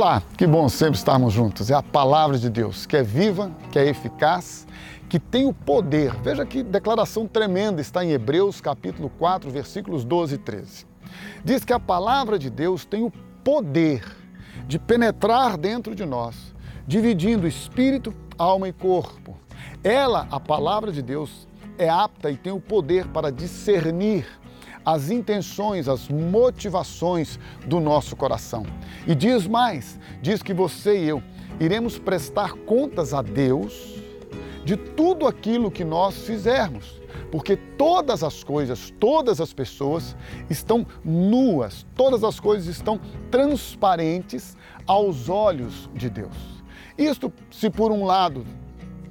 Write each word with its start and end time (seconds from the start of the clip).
Olá, 0.00 0.22
que 0.38 0.46
bom 0.46 0.66
sempre 0.66 0.96
estarmos 0.96 1.30
juntos. 1.30 1.70
É 1.70 1.74
a 1.74 1.82
palavra 1.82 2.38
de 2.38 2.48
Deus 2.48 2.86
que 2.86 2.96
é 2.96 3.02
viva, 3.02 3.50
que 3.70 3.78
é 3.78 3.86
eficaz, 3.86 4.66
que 5.10 5.20
tem 5.20 5.46
o 5.46 5.52
poder. 5.52 6.14
Veja 6.22 6.46
que 6.46 6.62
declaração 6.62 7.26
tremenda 7.26 7.82
está 7.82 8.02
em 8.02 8.12
Hebreus 8.12 8.62
capítulo 8.62 9.10
4, 9.18 9.50
versículos 9.50 10.02
12 10.02 10.36
e 10.36 10.38
13. 10.38 10.86
Diz 11.44 11.66
que 11.66 11.72
a 11.74 11.78
palavra 11.78 12.38
de 12.38 12.48
Deus 12.48 12.86
tem 12.86 13.02
o 13.02 13.12
poder 13.44 14.02
de 14.66 14.78
penetrar 14.78 15.58
dentro 15.58 15.94
de 15.94 16.06
nós, 16.06 16.54
dividindo 16.86 17.46
espírito, 17.46 18.14
alma 18.38 18.70
e 18.70 18.72
corpo. 18.72 19.36
Ela, 19.84 20.26
a 20.30 20.40
palavra 20.40 20.90
de 20.90 21.02
Deus, 21.02 21.46
é 21.76 21.90
apta 21.90 22.30
e 22.30 22.38
tem 22.38 22.54
o 22.54 22.58
poder 22.58 23.06
para 23.08 23.30
discernir 23.30 24.26
as 24.84 25.10
intenções, 25.10 25.88
as 25.88 26.08
motivações 26.08 27.38
do 27.66 27.80
nosso 27.80 28.16
coração. 28.16 28.64
E 29.06 29.14
diz 29.14 29.46
mais: 29.46 29.98
diz 30.22 30.42
que 30.42 30.54
você 30.54 30.98
e 30.98 31.08
eu 31.08 31.22
iremos 31.58 31.98
prestar 31.98 32.52
contas 32.52 33.12
a 33.12 33.22
Deus 33.22 34.00
de 34.64 34.76
tudo 34.76 35.26
aquilo 35.26 35.70
que 35.70 35.84
nós 35.84 36.18
fizermos, 36.26 37.00
porque 37.30 37.56
todas 37.56 38.22
as 38.22 38.42
coisas, 38.42 38.92
todas 38.98 39.40
as 39.40 39.52
pessoas 39.52 40.16
estão 40.48 40.86
nuas, 41.04 41.86
todas 41.94 42.24
as 42.24 42.38
coisas 42.38 42.66
estão 42.66 43.00
transparentes 43.30 44.56
aos 44.86 45.28
olhos 45.28 45.88
de 45.94 46.08
Deus. 46.10 46.36
Isto, 46.96 47.32
se 47.50 47.70
por 47.70 47.92
um 47.92 48.04
lado 48.04 48.44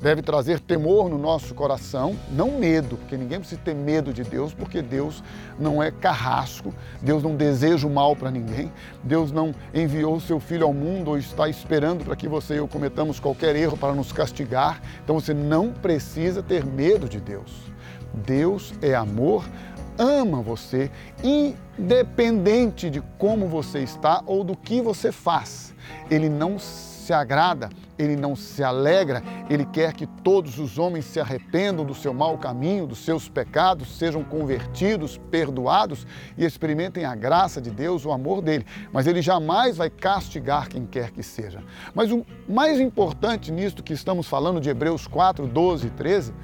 deve 0.00 0.22
trazer 0.22 0.60
temor 0.60 1.08
no 1.08 1.18
nosso 1.18 1.54
coração, 1.54 2.16
não 2.30 2.58
medo, 2.58 2.96
porque 2.96 3.16
ninguém 3.16 3.38
precisa 3.38 3.60
ter 3.64 3.74
medo 3.74 4.12
de 4.12 4.22
Deus, 4.22 4.52
porque 4.52 4.82
Deus 4.82 5.22
não 5.58 5.82
é 5.82 5.90
carrasco, 5.90 6.74
Deus 7.00 7.22
não 7.22 7.34
deseja 7.34 7.86
o 7.86 7.90
mal 7.90 8.14
para 8.14 8.30
ninguém, 8.30 8.70
Deus 9.02 9.32
não 9.32 9.54
enviou 9.74 10.16
o 10.16 10.20
seu 10.20 10.38
filho 10.38 10.64
ao 10.64 10.74
mundo 10.74 11.08
ou 11.08 11.18
está 11.18 11.48
esperando 11.48 12.04
para 12.04 12.16
que 12.16 12.28
você 12.28 12.54
e 12.54 12.58
eu 12.58 12.68
cometamos 12.68 13.18
qualquer 13.18 13.56
erro 13.56 13.76
para 13.76 13.94
nos 13.94 14.12
castigar. 14.12 14.80
Então 15.02 15.18
você 15.18 15.32
não 15.32 15.72
precisa 15.72 16.42
ter 16.42 16.64
medo 16.64 17.08
de 17.08 17.20
Deus. 17.20 17.52
Deus 18.12 18.74
é 18.80 18.94
amor, 18.94 19.44
ama 19.98 20.42
você, 20.42 20.90
independente 21.22 22.90
de 22.90 23.02
como 23.18 23.48
você 23.48 23.80
está 23.80 24.22
ou 24.26 24.44
do 24.44 24.56
que 24.56 24.80
você 24.80 25.10
faz. 25.10 25.74
Ele 26.10 26.28
não 26.28 26.58
se 26.58 27.12
agrada 27.12 27.68
ele 27.98 28.16
não 28.16 28.36
se 28.36 28.62
alegra, 28.62 29.22
ele 29.48 29.64
quer 29.64 29.92
que 29.92 30.06
todos 30.06 30.58
os 30.58 30.78
homens 30.78 31.04
se 31.04 31.20
arrependam 31.20 31.84
do 31.84 31.94
seu 31.94 32.12
mau 32.12 32.36
caminho, 32.36 32.86
dos 32.86 32.98
seus 32.98 33.28
pecados, 33.28 33.96
sejam 33.96 34.24
convertidos, 34.24 35.18
perdoados 35.30 36.06
e 36.36 36.44
experimentem 36.44 37.04
a 37.04 37.14
graça 37.14 37.60
de 37.60 37.70
Deus, 37.70 38.04
o 38.04 38.12
amor 38.12 38.42
dele. 38.42 38.66
Mas 38.92 39.06
ele 39.06 39.22
jamais 39.22 39.76
vai 39.76 39.88
castigar 39.90 40.68
quem 40.68 40.84
quer 40.84 41.10
que 41.10 41.22
seja. 41.22 41.62
Mas 41.94 42.10
o 42.10 42.24
mais 42.48 42.80
importante 42.80 43.52
nisto 43.52 43.82
que 43.82 43.92
estamos 43.92 44.26
falando 44.26 44.60
de 44.60 44.68
Hebreus 44.68 45.06
4, 45.06 45.46
12 45.46 45.86
e 45.86 45.90
13 45.90 46.34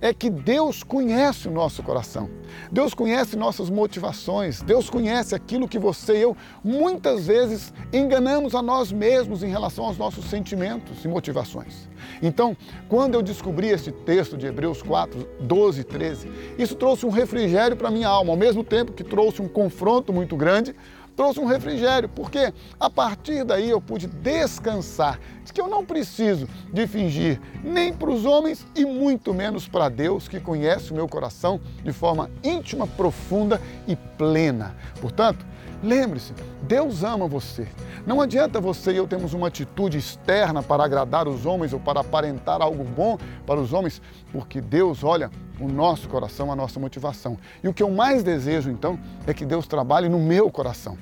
é 0.00 0.12
que 0.12 0.28
Deus 0.28 0.82
conhece 0.82 1.48
o 1.48 1.50
nosso 1.50 1.82
coração. 1.82 2.28
Deus 2.70 2.94
conhece 2.94 3.36
nossas 3.36 3.70
motivações. 3.70 4.62
Deus 4.62 4.90
conhece 4.90 5.34
aquilo 5.34 5.68
que 5.68 5.78
você 5.78 6.18
e 6.18 6.22
eu 6.22 6.36
muitas 6.62 7.26
vezes 7.26 7.72
enganamos 7.92 8.54
a 8.54 8.62
nós 8.62 8.92
mesmos 8.92 9.42
em 9.42 9.48
relação 9.48 9.84
aos 9.84 9.96
nossos 9.96 10.24
sentimentos 10.26 11.04
e 11.04 11.08
motivações. 11.08 11.88
Então, 12.22 12.49
quando 12.88 13.14
eu 13.14 13.22
descobri 13.22 13.68
esse 13.68 13.90
texto 13.90 14.36
de 14.36 14.46
Hebreus 14.46 14.82
4, 14.82 15.28
12 15.40 15.80
e 15.80 15.84
13, 15.84 16.28
isso 16.58 16.74
trouxe 16.74 17.06
um 17.06 17.10
refrigério 17.10 17.76
para 17.76 17.90
minha 17.90 18.08
alma, 18.08 18.32
ao 18.32 18.36
mesmo 18.36 18.62
tempo 18.62 18.92
que 18.92 19.04
trouxe 19.04 19.42
um 19.42 19.48
confronto 19.48 20.12
muito 20.12 20.36
grande, 20.36 20.74
trouxe 21.16 21.38
um 21.38 21.44
refrigério, 21.44 22.08
porque 22.08 22.52
a 22.78 22.88
partir 22.88 23.44
daí 23.44 23.68
eu 23.68 23.80
pude 23.80 24.06
descansar 24.06 25.20
de 25.44 25.52
que 25.52 25.60
eu 25.60 25.68
não 25.68 25.84
preciso 25.84 26.48
de 26.72 26.86
fingir 26.86 27.38
nem 27.62 27.92
para 27.92 28.10
os 28.10 28.24
homens 28.24 28.66
e 28.74 28.86
muito 28.86 29.34
menos 29.34 29.68
para 29.68 29.88
Deus, 29.90 30.28
que 30.28 30.40
conhece 30.40 30.92
o 30.92 30.94
meu 30.94 31.06
coração 31.06 31.60
de 31.84 31.92
forma 31.92 32.30
íntima, 32.42 32.86
profunda 32.86 33.60
e 33.86 33.94
plena. 33.94 34.74
Portanto, 35.00 35.44
lembre-se, 35.82 36.32
Deus 36.62 37.02
ama 37.02 37.26
você. 37.26 37.66
Não 38.06 38.20
adianta 38.20 38.60
você 38.60 38.92
e 38.92 38.96
eu 38.96 39.06
termos 39.06 39.34
uma 39.34 39.48
atitude 39.48 39.98
externa 39.98 40.62
para 40.62 40.84
agradar 40.84 41.28
os 41.28 41.46
homens 41.46 41.72
ou 41.72 41.80
para 41.80 42.00
aparentar 42.00 42.60
algo 42.60 42.84
bom 42.84 43.18
para 43.46 43.60
os 43.60 43.72
homens, 43.72 44.00
porque 44.32 44.60
Deus 44.60 45.04
olha 45.04 45.30
o 45.60 45.68
nosso 45.68 46.08
coração, 46.08 46.50
a 46.50 46.56
nossa 46.56 46.80
motivação. 46.80 47.36
E 47.62 47.68
o 47.68 47.74
que 47.74 47.82
eu 47.82 47.90
mais 47.90 48.22
desejo 48.22 48.70
então 48.70 48.98
é 49.26 49.34
que 49.34 49.44
Deus 49.44 49.66
trabalhe 49.66 50.08
no 50.08 50.18
meu 50.18 50.50
coração. 50.50 50.96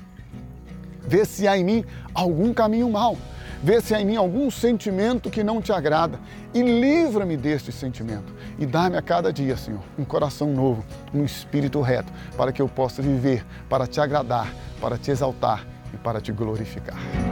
Vê 1.01 1.25
se 1.25 1.47
há 1.47 1.57
em 1.57 1.63
mim 1.63 1.85
algum 2.13 2.53
caminho 2.53 2.89
mau. 2.89 3.17
Vê 3.61 3.81
se 3.81 3.93
há 3.93 4.01
em 4.01 4.05
mim 4.05 4.15
algum 4.15 4.49
sentimento 4.49 5.29
que 5.29 5.43
não 5.43 5.61
te 5.61 5.73
agrada 5.73 6.17
e 6.53 6.61
livra-me 6.61 7.35
deste 7.35 7.71
sentimento. 7.71 8.33
E 8.57 8.65
dá-me 8.65 8.97
a 8.97 9.01
cada 9.01 9.33
dia, 9.33 9.57
Senhor, 9.57 9.81
um 9.97 10.05
coração 10.05 10.53
novo, 10.53 10.83
um 11.13 11.25
espírito 11.25 11.81
reto, 11.81 12.11
para 12.37 12.53
que 12.53 12.61
eu 12.61 12.69
possa 12.69 13.01
viver, 13.01 13.45
para 13.67 13.85
te 13.85 13.99
agradar, 13.99 14.53
para 14.79 14.97
te 14.97 15.11
exaltar 15.11 15.65
e 15.93 15.97
para 15.97 16.21
te 16.21 16.31
glorificar. 16.31 17.28